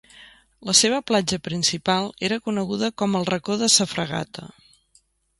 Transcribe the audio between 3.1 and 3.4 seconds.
el